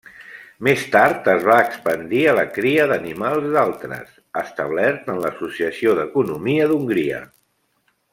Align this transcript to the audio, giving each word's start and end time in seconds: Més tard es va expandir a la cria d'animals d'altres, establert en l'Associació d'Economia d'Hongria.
Més 0.67 0.85
tard 0.93 1.27
es 1.33 1.43
va 1.49 1.57
expandir 1.65 2.23
a 2.31 2.33
la 2.39 2.45
cria 2.55 2.87
d'animals 2.91 3.45
d'altres, 3.57 4.15
establert 4.45 5.13
en 5.17 5.21
l'Associació 5.27 5.95
d'Economia 6.01 6.71
d'Hongria. 6.73 7.21